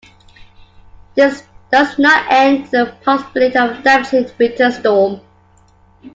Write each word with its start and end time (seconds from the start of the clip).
This 1.13 1.43
does 1.71 1.99
not 1.99 2.25
end 2.31 2.71
the 2.71 2.97
possibility 3.05 3.55
of 3.55 3.69
a 3.81 3.81
damaging 3.83 4.31
winter 4.39 4.71
storm. 4.71 5.21